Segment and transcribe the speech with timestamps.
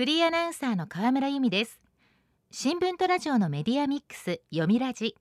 [0.00, 1.78] フリーアナウンサーの河村由美です。
[2.50, 5.14] 新聞とラジオのメディアミックス読みラジ。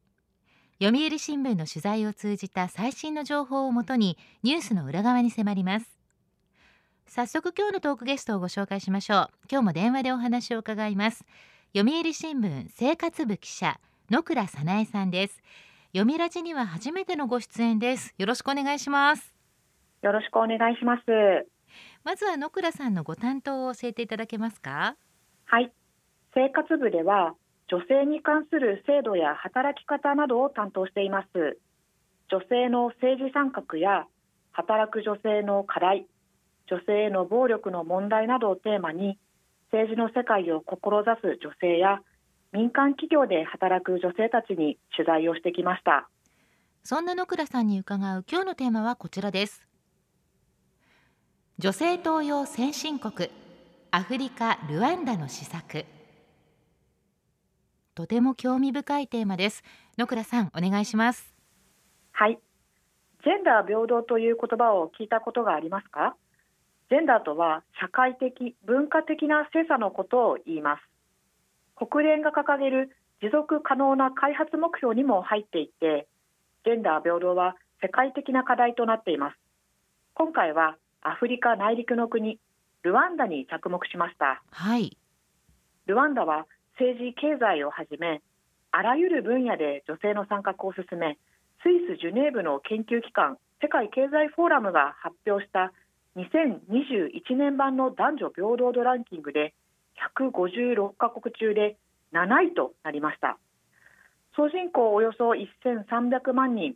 [0.81, 5.99] 読売新聞の取材を通じた最新の情報をもとにニュースの裏側に迫ります。
[7.07, 9.29] 早速今日のトークゲストをご紹介しましょう。
[9.51, 11.25] 今日も電話でお話を伺います。
[11.75, 15.43] 読売新聞生活部記者野倉早苗さんです。
[15.91, 18.15] 読みラジには初めてのご出演です。
[18.17, 19.35] よろしくお願いします。
[20.03, 21.58] よろしくお願いします。
[22.09, 24.95] まずは野倉さんのご担当を教えていただけますか？
[25.45, 25.71] はい。
[26.33, 27.35] 生活部では
[27.67, 31.59] 女性に関する制度や働き方などを担当しています。
[32.31, 34.07] 女性の政治参画や
[34.53, 36.07] 働く女性の課題
[36.65, 39.19] 女性への暴力の問題などをテーマに
[39.71, 41.99] 政治の世界を志す女性や
[42.51, 46.09] 民間企業で働く女性たちに取材をしてきました。
[46.81, 49.68] そんな野倉さんに伺う今日のテーマはこちらです
[51.61, 53.29] 女性登用先進国
[53.91, 55.83] アフリカ・ルワンダの施策。
[57.95, 59.61] とても興味深いテーマです。
[59.97, 61.35] 野倉さんお願いします。
[62.13, 62.39] はい。
[63.25, 66.15] ジェンダー平等という言葉を聞いたことがありますか？
[66.89, 70.81] ジェンダーとは社会的文化的な性差のことを言います。
[71.75, 76.07] 国連が掲げる持続可能な開発目標にも入っていて
[76.63, 79.35] ジェンダー平等は世界的な課題となっています。
[80.13, 82.39] 今回はアフリカ内陸の国
[82.83, 84.41] ルワンダに着目しました。
[84.51, 84.97] はい。
[85.85, 86.45] ルワンダは
[86.79, 88.21] 政治経済をはじめ
[88.71, 91.17] あらゆる分野で女性の参画を進め
[91.61, 95.73] スイス・ジュネーブの研究機関世界経済フォーラムが発表した
[96.15, 99.53] 2021年版の男女平等度ランキングで
[100.15, 101.77] 156カ国中で
[102.13, 103.37] 7位となりました。
[104.35, 106.75] 総人口およそ1300万人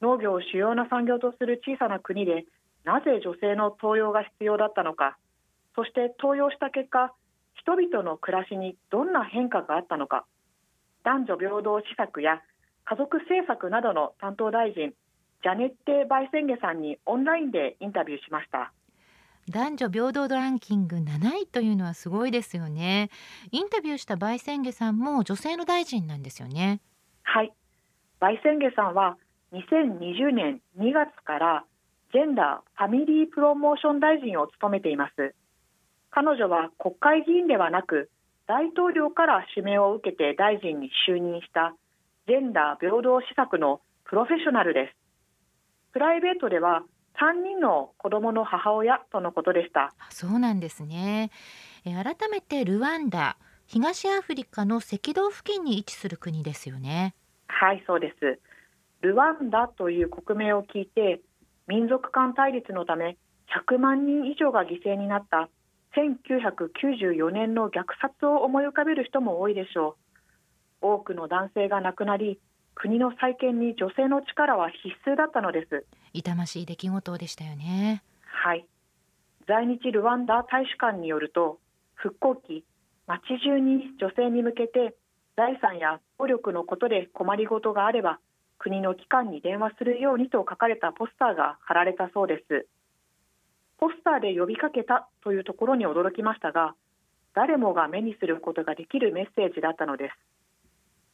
[0.00, 2.44] 農業を主要な産業とする小さな国で
[2.84, 5.16] なぜ女性の登用が必要だったのか。
[5.74, 7.14] そして登用した結果
[7.54, 10.24] 人々の暮らしにどんな変化があったのか。
[11.04, 12.42] 男女平等施策や
[12.84, 14.92] 家族政策などの担当大臣
[15.42, 18.72] ジャネッテ・バイセンゲさんにオンラインでインタビューしました。
[19.48, 23.10] 男女平等度ランキング7位というのはすごいですよね。
[23.50, 26.80] インタビューしたバイセンゲさんも女性の大臣なんですよね。
[27.22, 27.52] はい。
[28.20, 29.16] バイセンゲさんは
[29.52, 31.64] 2020年2月から
[32.12, 35.34] ジェンダー・ファミリープロモーション大臣を務めています。
[36.10, 38.10] 彼女は国会議員ではなく
[38.46, 41.76] 大統領から指名を受けて大臣に就任した
[42.26, 44.96] ジェンダー平等施策のプロフェッショナルです。
[45.92, 46.82] プライベートでは
[47.20, 49.92] 3人の子供の母親とのことでした。
[50.10, 51.30] そうなんですね。
[51.84, 57.14] え改めてルワンダ東アフリカの赤道付近に位置する国ですよね。
[57.46, 58.40] はいそうです。
[59.00, 61.20] ルワンダという国名を聞いて
[61.70, 63.16] 民族間対立のため
[63.68, 65.48] 100万人以上が犠牲になった
[65.96, 69.96] 1994年の虐殺を思い浮かべる人も多いでしょ
[70.82, 70.86] う。
[70.94, 72.40] 多くの男性が亡くなり
[72.74, 75.86] 国の再建に女性の力は必須だったのです。
[76.12, 78.02] 痛ましい出来事でしたよね。
[78.24, 78.66] はい。
[79.46, 81.60] 在日ルワンダ大使館によると
[81.94, 82.64] 復興期
[83.06, 84.96] 町中に女性に向けて
[85.36, 88.18] 財産や暴力のことで困りごとがあれば
[88.60, 92.66] 国の機関に電話するようにと書かれたポスターが貼られたそうです。
[93.78, 96.74] ポスターで呼びかけたというところに驚きましたが
[97.34, 100.14] 誰もが目にすることができるメッセージだったのです。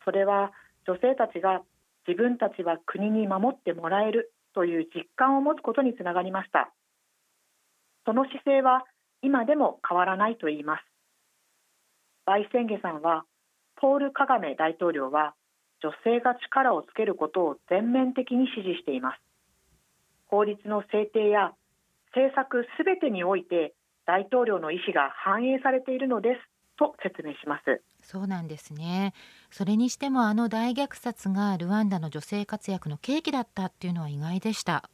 [0.04, 0.52] それは
[0.86, 1.62] 女性たちが
[2.06, 6.72] 自分たちは国に守ってもらえるという実感を持つことにつながりました。
[8.04, 8.84] その姿勢は
[9.22, 10.84] 今でも変わらないと言います。
[12.24, 13.24] バイセンゲさんは
[13.76, 15.34] ポール・カガメ大統領は
[15.82, 19.20] 女性が力をつけることを全面的に支持しています。
[20.26, 21.52] 法律の制定や
[22.14, 23.74] 政策すべてにおいて
[24.06, 26.40] 大統領の意思が反映されているのです
[26.78, 27.82] と説明します。
[28.00, 29.12] そうなんですね。
[29.50, 34.88] それにしてもあの大虐殺がルワンダの女性活躍の契機だったっていうのは意外でした。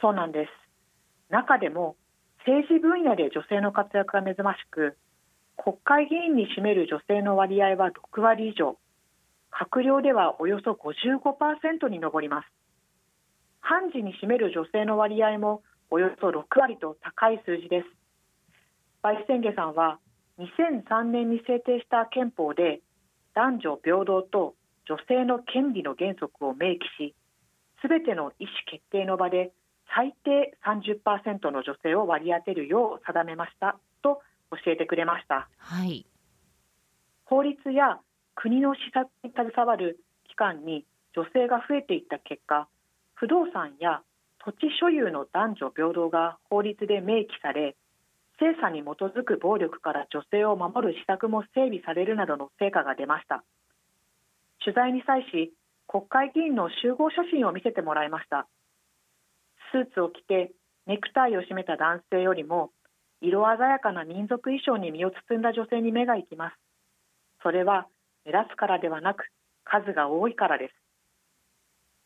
[0.00, 0.50] そうなんです。
[1.30, 1.96] 中でも
[2.38, 4.96] 政治分野で女性の活躍が目覚ましく
[5.56, 8.78] 国会議員に占める女性の割合は6割以上
[9.56, 12.46] 閣僚ではおよそ55%に上ります。
[13.60, 17.86] 判事に占める女性の割合もおよそ6割と高い数字です。
[19.02, 19.98] バイセンゲさんは
[20.38, 22.80] 2003年に制定した憲法で
[23.34, 24.54] 男女平等と
[24.86, 27.14] 女性の権利の原則を明記し
[27.80, 29.52] すべての意思決定の場で
[29.94, 34.20] 最低30%の女性を割り当てるよう定めましたと
[34.50, 36.06] 教えてくれました、はい、
[37.24, 38.00] 法律や
[38.36, 39.98] 国の施策に携わる
[40.28, 40.84] 機関に
[41.14, 42.68] 女性が増えていった結果
[43.14, 44.02] 不動産や
[44.44, 47.74] 土地所有の男女平等が法律で明記され
[48.38, 53.42] 性差に基づく暴力から女性を守る施策も整備されるなどの成果が出ました。
[54.62, 55.52] 取材に際し
[55.88, 58.46] 国会議員の集合写真を見せてもらいました。
[59.72, 60.52] スーツを着て
[60.86, 62.70] ネクタイを締めた男性よりも
[63.22, 66.56] 色鮮やかな民族衣装に身を包んだ女性に目が行きます。
[67.42, 67.86] それは
[68.26, 69.30] 目立つからではなく
[69.64, 70.74] 数が多いからです。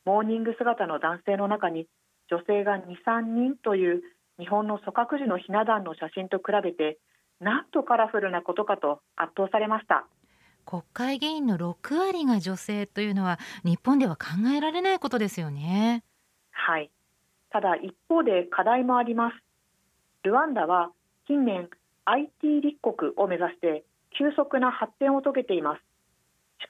[0.05, 1.87] モーニング姿の男性の中に
[2.31, 4.03] 女性が2、3人という
[4.39, 6.99] 日本の組閣時のひな壇の写真と比べて
[7.41, 10.07] なんとカラフルなことかと圧倒されました。
[10.67, 16.05] 国会議員の6割が女性というのは日本では考えられないことですよね。
[16.53, 16.91] はい。
[17.51, 19.37] ただ一方で課題もあります。
[20.23, 20.91] ルワンダは
[21.27, 21.69] 近年
[22.05, 23.85] IT 立国を目指して
[24.17, 25.79] 急速な発展を遂げています。
[25.79, 25.83] し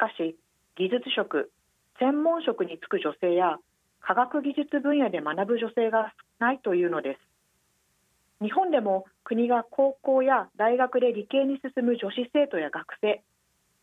[0.01, 0.37] かし
[0.77, 1.53] 技術職
[1.99, 3.59] 専門職に就く女性や
[4.01, 7.21] 科学技術分野で学ぶ女性が少ないというのです。
[8.43, 13.23] 日本でも国が高校や大学で理系に進む女子生徒や学生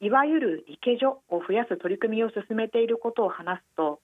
[0.02, 4.00] いわゆる理系女を増やす取り組みを進めていることを話すと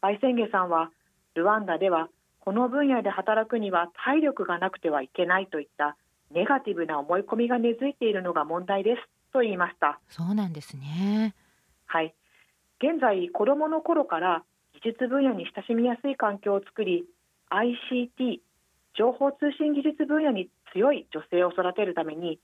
[0.00, 0.90] バイセンゲさんは
[1.34, 2.08] ルワンダでは
[2.40, 5.98] この分野で働くには体力がなくてはいけないといった
[6.32, 10.00] ネガティブな思い込みが根付いているのが問題ですと言いました。
[10.08, 11.34] そうなんですね。
[11.92, 12.14] はい。
[12.78, 14.44] 現在子どもの頃から
[14.82, 17.04] 技術分野に親しみやすい環境を作り
[17.50, 18.40] ICT
[18.96, 22.38] 情報通信技術分野に強い女性を育てるために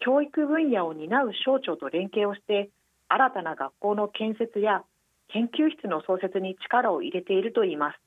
[0.00, 2.70] 教育分野を担う省庁と連携をして
[3.08, 4.84] 新たな学校の建設や
[5.34, 8.00] 研究室の創設に力を入れているといいます。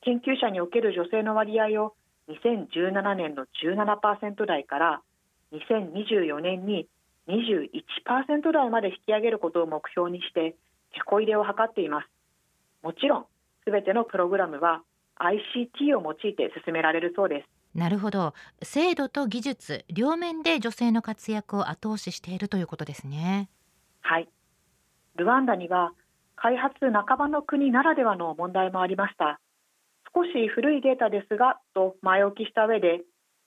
[0.00, 1.92] 研究者における女性の割合を
[2.30, 5.02] 2017年の17%台から
[5.52, 6.88] 2024年に
[7.28, 10.56] 21%台まで引き上げることを目標にして
[10.94, 12.08] 手こ入れを図っています。
[12.82, 13.26] もちろん
[13.64, 14.82] すべてのプログラムは
[15.20, 17.48] ICT を用いて進められるそうです。
[17.78, 18.34] なるほど。
[18.62, 23.50] 制度と技術両面で女性の活躍を後押ししているということですね。
[24.00, 24.28] はい。
[25.16, 25.92] ルワンダには
[26.36, 29.40] 開発半ばの国ならではの問題もありました。
[30.14, 33.02] 少し古いデータですがと前置きした上で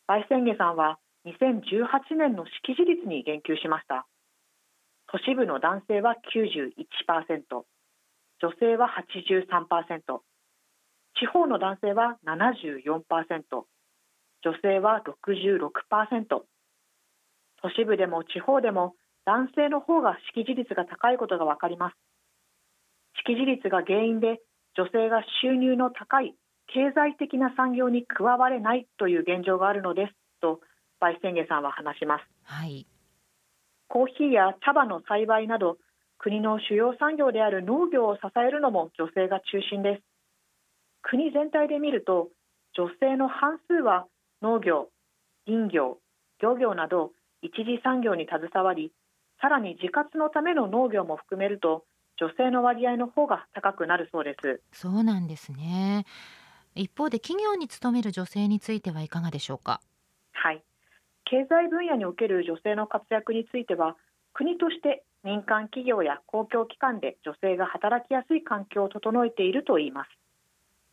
[0.08, 4.08] バイセンゲさんは2018年の識字率に言及しました。
[5.12, 7.66] 都市部の男性は91%
[8.40, 10.22] 女性は83%
[11.20, 16.26] 地方の男性は74%女性は66%
[17.62, 18.96] 都市部でも地方でも
[19.26, 21.96] 男性の方が識字率が高いことが分かります。
[23.20, 24.40] 識字率が原因で
[24.76, 26.34] 女性が収入の高い
[26.74, 30.62] 経済的な産業に加われないという現状があるのですと
[31.02, 32.88] バイセンゲさんは話します、はい、
[33.90, 35.78] コーヒーや茶葉の栽培など
[36.18, 40.04] 国の主要産業である農業を支えるのも女性が中心です。
[41.02, 42.30] 国全体で見ると
[42.78, 44.06] 女性の半数は
[44.44, 44.90] 農業、
[45.48, 45.98] 林業、
[46.40, 47.12] 漁業など
[47.42, 48.94] 一次産業に携わり
[49.42, 51.86] さらに自活のための農業も含めると
[52.18, 54.62] 女性の割合の方が高くなるそうです。
[54.72, 56.06] そうなんですね。
[56.76, 59.82] 一方で企業に勤める女性についてはいかがでしょうか？
[60.34, 60.64] はい
[61.32, 63.96] 経済分野における女性の活躍については
[64.34, 70.10] 国として民間企業や公共機関で女性が働きやすい環境を整えているといいます。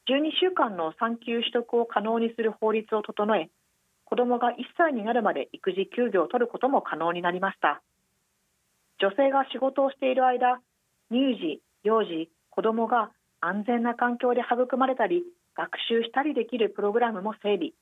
[0.06, 3.50] 12週間の産休取得を可能にする法律を整え
[4.05, 7.82] 子どもが1歳になるまで育児休業を取ることも可能になりました。
[9.01, 10.60] 女性が仕事をしている間
[11.10, 13.10] 乳児幼児子どもが
[13.41, 15.24] 安全な環境で育まれたり
[15.56, 17.72] 学習したりできるプログラムも整備。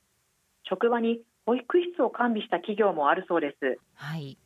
[0.64, 4.36] 職場に保育室を完備した企業もあるそうです、はい、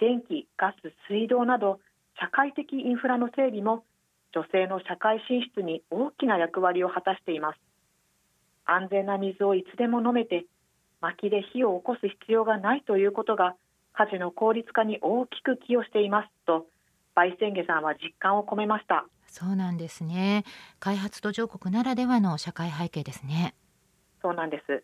[0.00, 1.78] 電気ガス水道など
[2.18, 3.84] 社会的インフラの整備も
[4.32, 7.58] 女性の社会進出に大きな役割を果たしています。
[8.64, 10.46] 安全な水をいつでも飲めて
[11.00, 13.54] 薪で火を起こす必要がないということが
[13.92, 16.66] 家事の効率化に大きく寄与していますと
[17.14, 19.06] バイセンゲさんは実感を込めました。
[19.28, 20.44] そうなんですね。
[20.80, 23.54] 開発途上国ならではの社会背景ですね。
[24.22, 24.82] そうなんです。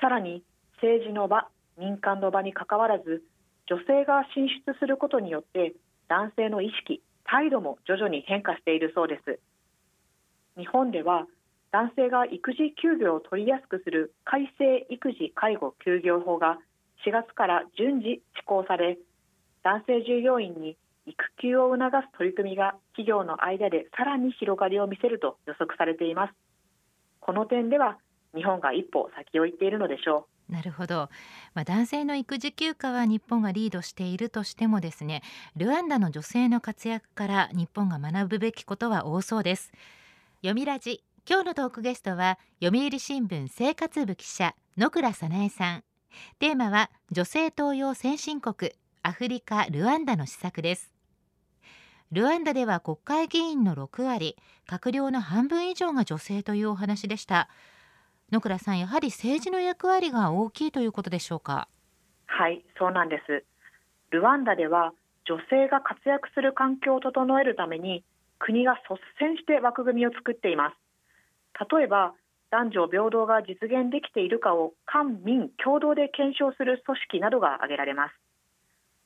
[0.00, 0.42] さらに
[0.82, 3.22] 政治の場民間の場にかかわらず
[3.66, 5.74] 女性が進出することによって
[6.08, 9.38] 男性の意識態度も徐々に変化しているそうです。
[10.58, 11.26] 日本では
[11.70, 16.58] 男性が育児休業を取りやすくする改正育児介護休業法が
[17.06, 18.98] 4月から順次施行され
[19.62, 26.34] 男性従業員に育休を促す取り組みが企業の間でさらに広がりを見せると予測されています。
[27.20, 27.98] この点では
[28.34, 30.29] 日本が一歩先を行っているのでしょう。
[30.50, 31.08] なるほど、
[31.54, 35.22] まあ、男性の育児休暇は日本がリードしているとしてもですね
[35.56, 39.72] ルワンダの女性の活躍から日本が学ぶべきことは多そうです。
[40.42, 41.04] 読みラジ。
[41.28, 45.84] 今日のトークゲストは読売新聞生活部記者野倉早苗さん。
[46.38, 50.92] テーマは女性登用先進国アフリカルワンダの施策です。
[52.10, 57.48] ルワンダでは国会議員の6割閣僚の半分以上が女性というお話でした。
[58.32, 61.66] 野倉さんやはり政治の役割が大きいということでしょうか？
[62.26, 63.44] はいそうなんです。
[64.10, 64.92] ルワンダでは
[65.24, 68.04] 女性が活躍する環境を整えるために
[68.38, 70.76] 国が率先して枠組みを作っています。
[71.74, 72.14] 例えば
[72.52, 78.14] 男女平等が実現できているかを官民共同で検証する組織などが挙げられます。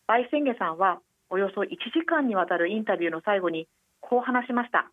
[0.06, 1.00] バイセンゲさんは
[1.30, 3.68] およそ1時間にわたるインタビューの最後に
[4.00, 4.90] こう話しました。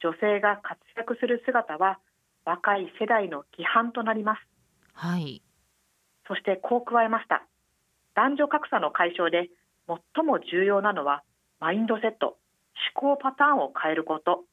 [0.00, 1.98] 女性が活躍する姿は
[2.44, 4.40] 若い世代の規範となります。
[4.92, 5.42] はい。
[6.26, 7.46] そしてこう加えました。
[8.14, 9.50] 男女格差の解消で
[9.86, 11.22] 最も重要なのは
[11.60, 12.38] マインドセット
[12.96, 14.44] 思考パターンを変えること。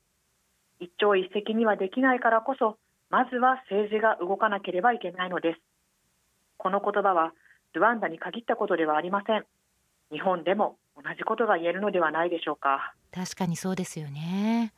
[0.80, 2.78] 一朝一夕にはできないからこそ
[3.10, 5.62] まずは政治が動かなければいけないのです。
[6.58, 7.34] この言葉は
[7.74, 9.46] ルワンダに限ったことではありません。
[10.12, 12.94] 日本でも同じことが言えるのではないでしょうか。
[13.12, 14.74] 確かにそうですよね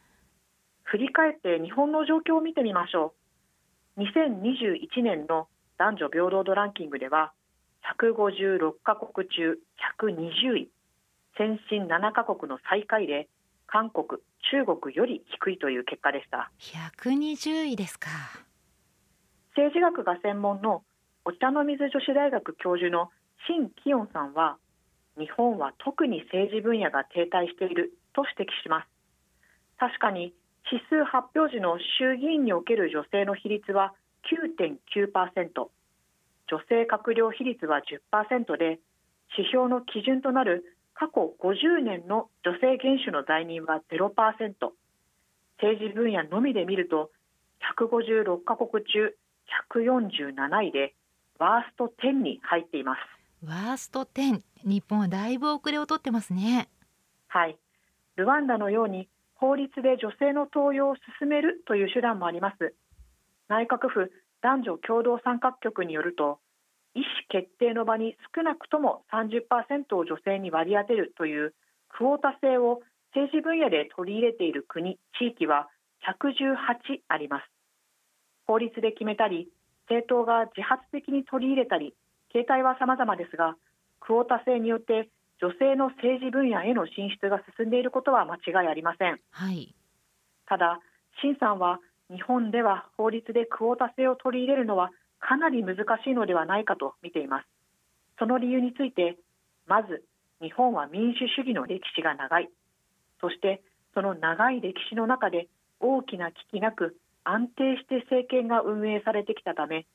[0.83, 3.13] 振り返って日本の状況を見てみましょ
[3.97, 4.01] う。
[4.01, 5.47] 2021年の
[5.77, 7.33] 男女平等度ランキングでは
[7.99, 9.59] 156カ国中
[9.99, 10.69] 120位。
[11.37, 13.27] 先進7カ国の最下位で
[13.65, 14.21] 韓国
[14.51, 16.51] 中国より低いという結果でした。
[16.59, 18.09] 120位ですか。
[19.55, 20.83] 政治学が専門の
[21.25, 23.09] お茶の水女子大学教授の
[23.47, 24.57] 新キヨンさんは
[25.17, 28.87] 日本は特に政治分野が停滞していると指摘します。
[29.79, 30.33] 確かに
[30.72, 33.93] 指数発表時の衆議院における女性の比率は
[34.32, 35.70] 9.9%
[36.48, 38.79] 女性閣僚比率は10%で
[39.38, 44.53] 指標の基準となる過去50年の女性元首の在任は0%
[45.62, 47.12] 政治分野のみで見ると
[47.77, 49.15] 156カ国中
[49.74, 50.93] 147位で
[51.39, 53.00] ワースト10に入っています。
[53.46, 56.70] ワースト10日本はだいぶ遅れをとってますね。
[57.27, 57.58] はい。
[58.15, 59.10] ルワンダのように
[59.43, 62.73] 法律で女性の登用を進めるという手段もあります。
[63.50, 64.09] 内閣府
[64.41, 66.39] 男女共同参画局によると
[66.95, 71.53] 意思決定の場に少なくとも30%を女性に割り当てるという
[71.89, 75.67] クオータ制を政治分野で取り入れている国地域は
[76.07, 77.43] 118あります。
[78.47, 79.50] 法律で決めたり
[79.89, 81.93] 政党が自発的に取り入れたり
[82.31, 83.57] 形態は様々ですが
[84.00, 85.09] クオータ制によって
[85.43, 89.75] 女性の政治分野への進出が進んでいることは間違いありません、はい、
[90.47, 90.79] ただ
[91.21, 97.45] 新さんは日本では法律でクオータ制を取り入れるのはかなり難しいのではないかと見ています。
[98.19, 99.17] その理由について
[99.67, 100.03] まず
[100.41, 102.50] 日本は民主主義の歴史が長い。
[103.19, 103.62] そして
[103.93, 105.47] その長い歴史の中で
[105.79, 109.85] 大きな危機なく安定して政権が運営されてきたため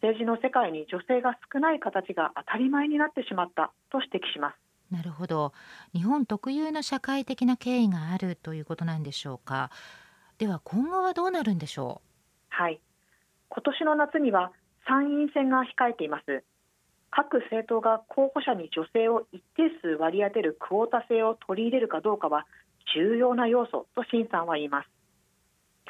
[0.00, 5.52] 政治の世界に女性が少ない形が当たり前になってしまったと指摘しますなるほど。
[5.92, 9.70] 日本特有の社会的な経緯があるということなんでしょうか。
[10.38, 12.46] では今後はどうなるんでしょう？
[12.48, 12.80] はい。
[13.48, 14.52] 今年の夏には
[14.86, 16.44] 参院選が控えています。
[17.10, 22.46] 各政党が候補者に女性を一定数割り当てるクオータ制を取り入れるかどうかは
[22.94, 24.88] 重要な要素と新さんは言います。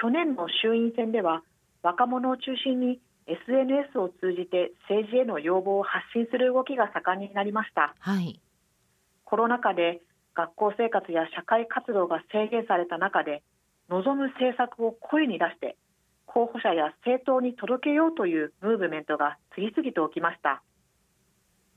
[0.01, 1.43] 去年の衆院選では
[1.83, 8.41] 若者を中心に SNS を通じて政治への要望を発信する動きが盛んになりました、はい、
[9.29, 10.01] コロナ禍で
[10.35, 13.43] 学校生活や社会活動が制限された中で
[13.91, 15.77] 望む政策を声に出して
[16.25, 20.63] 候補者や政党に届けようというムーブメントが次々と起きました。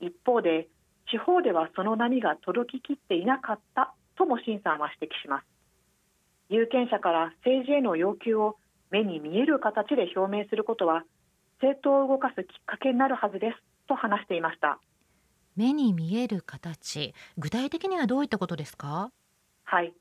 [0.00, 0.68] 一方で
[1.10, 5.44] 地方ではその波が届ききっていなかったとも新さんは指摘します。
[6.48, 8.56] 有権者から政治への要求を
[8.90, 11.04] 目に見える形で表明することは
[11.60, 13.56] 政党を動かすきっかけになるはずです
[13.88, 14.78] と話していました。
[15.56, 17.14] 目に見える形。
[17.38, 19.10] 具体的にはどういったことですか？
[19.64, 19.92] はい。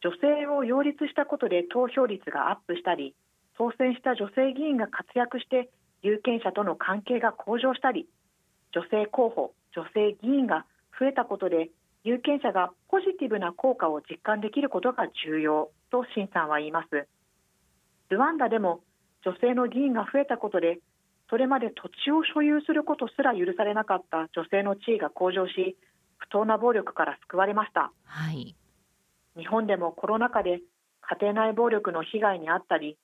[0.00, 3.14] 女性を擁立したことで投票率がアップしたり
[3.56, 5.70] 当選した女性議員が活躍して
[6.02, 8.06] 有権者との関係が向上したり
[8.72, 10.66] 女性候補女性議員が
[11.00, 11.70] 増えたことで
[12.02, 17.08] 有権者がポジティブな効果を実感できることが重要と新さんは言います。
[18.10, 18.80] ルワンダでも
[19.24, 20.80] 女性の議員が増えたことで
[21.30, 25.76] それまで土地を所有することすら許されなかった女性の地位が向上し
[26.18, 28.54] 不当な暴力から救われました、はい、
[29.36, 30.60] 日本でもコロナ禍で
[31.20, 32.98] 家庭内暴力の被害に遭ったり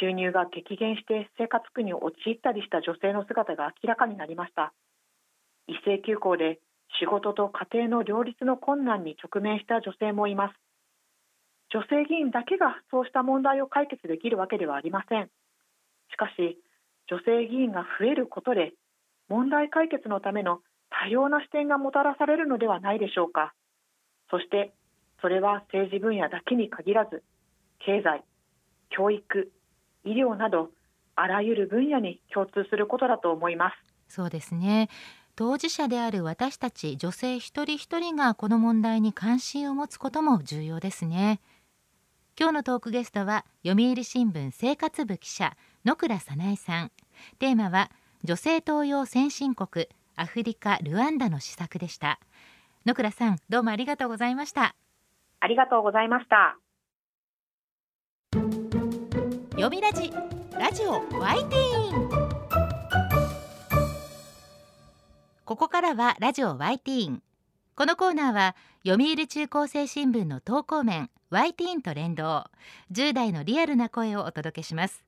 [0.00, 4.72] 収入が激減して生活苦に陥ったりした女性の姿が明らかになりました。
[5.66, 6.60] 一斉休校で
[7.00, 10.54] 仕事と家庭の両立の困難に直面した女性もいます。
[11.70, 15.28] 女性議員だけがそうした問題を解決できるわけではありません。
[16.10, 16.58] しかし
[17.10, 18.72] 女性議員が増えることで
[19.28, 20.60] 問題解決のための
[20.90, 23.54] 多様な視点がもたらされるのではないでしょうか。
[24.30, 24.72] そして
[25.20, 27.22] それは政治分野だけに限らず
[27.80, 28.24] 経済
[28.90, 29.50] 教育
[30.04, 30.70] 医療など
[31.16, 33.74] あらゆる分野に共通することだと思います。
[34.08, 34.88] そうですね。
[35.34, 41.40] 当事者である私たち女性一人一人がこの問題に関心を持つことも重要ですね。
[42.38, 45.56] 今日のトークゲストは読売新聞生活部記者
[45.88, 46.92] 野倉早苗さん。
[47.38, 47.90] テーマは
[48.22, 52.20] 女性登用先進国アフリカルワンダの施策でした。
[52.84, 54.74] 野倉さんどうもありがとうございました。
[55.40, 56.58] ありがとうございました。
[59.52, 60.12] 読みラジ
[60.58, 62.08] ラジオワイティーン。
[65.46, 67.22] ここからはラジオワイティーン。
[67.74, 72.44] このコーナーは読売中高生新聞の投稿面ワイティーンと連動。
[72.92, 75.07] 10代のリアルな声をお届けします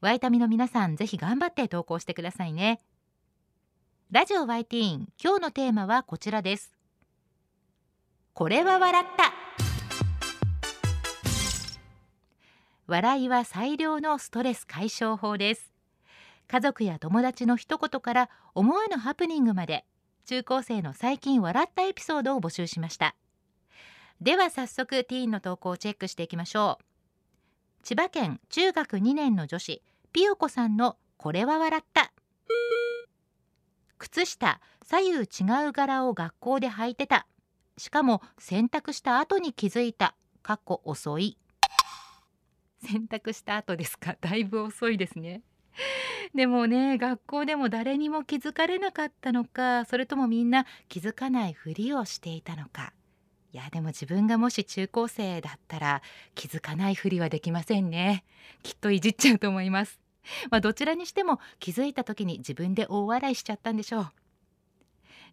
[0.00, 2.80] ワイタミの皆さんぜひ頑張って投稿してくださいね。
[4.12, 6.72] ラジオワイティーン今日のテーマはこちらです。
[8.32, 9.32] これは笑った。
[12.86, 15.72] 笑いは最良のストレス解消法です。
[16.46, 19.84] 家族や友達の一言から思わぬハプニングまで
[20.26, 23.16] 中高生の最近笑ったエピソードを募集しました。
[24.20, 26.87] では早速ティーンの投稿をチェックしていきましょう。
[27.88, 32.12] 千葉県中学2年の女子ピヨコさんのこれは笑った。
[33.96, 37.26] 靴下左右違う柄を学校で履いてた。
[37.78, 40.14] しかも洗濯した後に気づいた。
[40.42, 41.38] かっこ遅い。
[42.84, 44.18] 洗濯した後ですか？
[44.20, 45.40] だいぶ遅いですね。
[46.34, 52.92] でもね学校でも誰にも気づかれなかったのかそれともみんな気づかないふりをしていたのか。
[53.52, 56.02] いやでも自分がもし中高生だったら
[56.34, 58.24] 気づかないふりはできませんね。
[58.62, 59.98] きっといじっちゃうと思います。
[60.50, 64.12] まあどちらにしても気づいた時に自分で大笑いしちゃったんでしょう。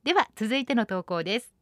[0.05, 1.53] では続いての投稿です。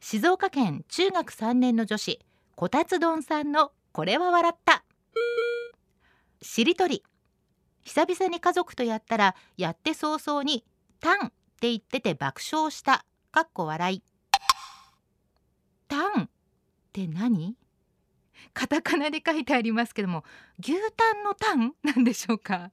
[0.00, 2.20] 静岡県中学3年の女子
[2.56, 4.84] こたつ丼さんのこれは笑った。
[6.42, 7.02] しりとり。
[7.82, 10.64] 久々に家族とやったらやって早々に
[11.00, 13.06] 「タン」って言ってて爆笑した。
[13.32, 14.09] かっこ笑い。
[15.90, 16.28] タンっ
[16.92, 17.56] て何？
[18.54, 20.24] カタカナで書いてありますけども
[20.58, 21.74] 牛タンのタン？
[21.84, 22.70] なんでしょうか？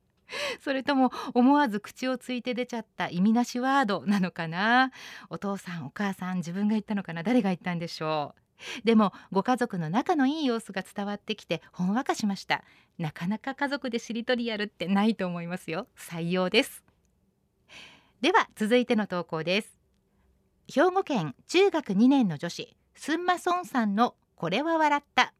[0.61, 4.91] それとも思わず口をついて出ちゃった意味なしワードなのかな？
[5.29, 7.23] お父さんお母さん自分が言ったのかな？
[7.23, 8.41] 誰が言ったんでしょう？
[8.85, 12.63] でもご家族の仲のいい様子が伝わってきてほんわかしました。
[12.97, 15.87] なかなか家族でしりとりやるってないと思いますよ。
[15.97, 16.83] 採用です。
[18.21, 19.77] では続いての投稿です。
[20.73, 22.75] 兵庫県中学2年の女子。
[22.97, 25.33] スンマソンさんのこれは笑った。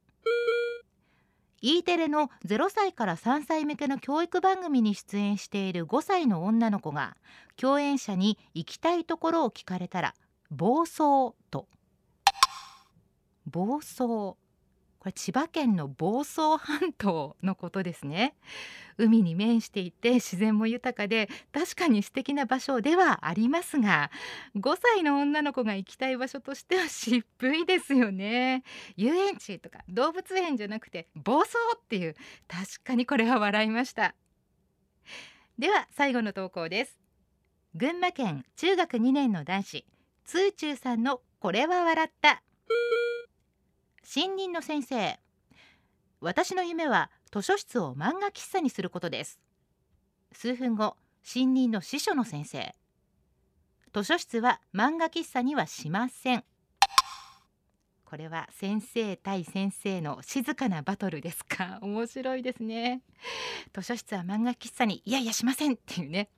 [1.62, 7.18] E テレの0歳から3歳向けの教育番組に出演している5歳の女の子が
[7.56, 10.14] 共演者に行きたいところを聞かれたら
[10.52, 11.68] 暴走と。
[13.48, 14.38] 暴走。
[15.08, 18.36] これ千葉県の房総半島のことですね。
[18.98, 24.12] 海に面していて自然も豊かで確かに素敵な場所ではありますが
[24.58, 27.24] 5歳の女の子が行きたい場所としては渋
[27.56, 28.64] いですよね。
[28.98, 32.16] 遊園地とか動物園じゃなくて房総っていう
[32.50, 34.14] 確かにこれは笑いました。
[35.58, 37.00] では最後の投稿です。
[37.76, 39.86] 群馬県中学2年の男子
[40.26, 42.44] ツーチューさんのこれは笑った。
[44.10, 45.20] 新任の先生。
[46.22, 49.38] 私の夢は図書室を漫画喫茶にすることです。
[50.32, 52.74] 数分後新任の司書の先生。
[53.94, 56.46] 図書室は漫画喫茶にはしません。
[58.06, 61.78] これは先生対先生の静かなバトルですか？
[61.84, 63.02] 面白いですね。
[63.74, 66.30] 図書室は漫画喫茶にいやいやしませんっていうね。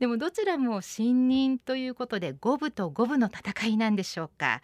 [0.00, 4.60] でもどちらも新任ということで五分と五分の戦いなんでしょうか？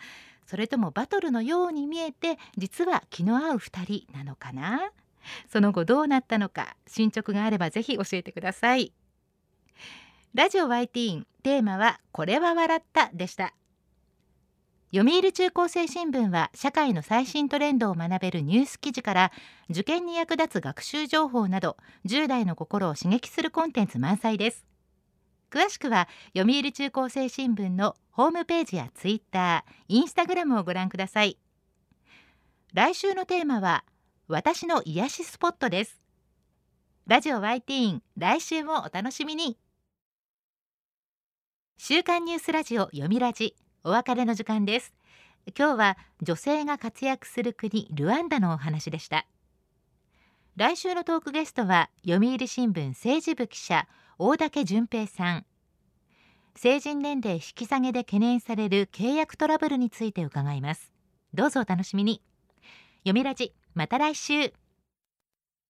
[0.52, 4.90] それともバトルのように見えて実は気の合う2人なのかな？
[5.50, 8.92] その後どうなったのか進捗があればぜひ教えてください。
[10.34, 13.54] ラジオ YT テーマはこれは笑ったでした。
[14.94, 19.32] 読売中高生新聞は社会の最新トレンドを学べるニュース記事から
[19.70, 24.66] 受験に役立つ学習情報など10代の心を刺激するコンテンツ満載です。
[25.52, 31.36] 詳しくは読売中高生新聞のホームページやツイッター、インスタグラムをご覧ください。
[32.72, 33.84] 来週のテーマは
[34.28, 36.00] 私の癒しスポットです。
[37.06, 39.58] ラジオ YT ーン来週もお楽しみに。
[41.76, 44.94] 週刊ニュースラジオ読みラジお別れの時間です。
[45.58, 49.26] 今日は女性が活躍する国ルワンダのお話でした。
[50.56, 53.86] 来週のトークゲストは読売新聞政治部記者
[54.24, 55.46] 大竹淳平さん。
[56.54, 60.92] 成人年齢引き下げで懸念される契約トラブルについて伺います。
[61.34, 62.22] どうぞお楽しみに。
[62.98, 64.52] 読みラジまた来週。